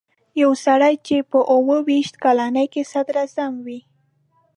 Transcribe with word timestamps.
یو 0.41 0.51
سړی 0.65 0.93
چې 1.07 1.15
په 1.31 1.39
اووه 1.53 1.77
ویشت 1.87 2.15
کلنۍ 2.23 2.65
کې 2.73 2.83
صدراعظم 2.91 3.53
وي. 3.65 3.79